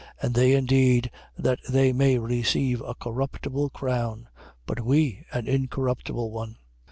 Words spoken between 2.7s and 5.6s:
a corruptible crown: but we an